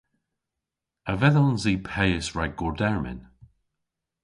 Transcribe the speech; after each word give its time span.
A 1.11 1.13
vedhons 1.21 1.63
i 1.73 1.75
peys 1.87 2.27
rag 2.37 2.51
gordermyn? 2.59 3.19